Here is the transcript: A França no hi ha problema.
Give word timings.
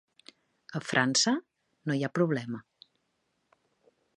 A 0.77 0.81
França 0.91 1.33
no 1.91 1.99
hi 1.99 2.03
ha 2.07 2.11
problema. 2.21 2.63